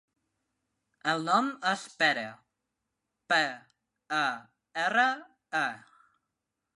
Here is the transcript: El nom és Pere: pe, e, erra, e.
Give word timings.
El 1.11 1.19
nom 1.25 1.49
és 1.71 1.83
Pere: 1.99 2.23
pe, 3.33 3.39
e, 4.21 4.25
erra, 4.85 5.07
e. 5.63 5.67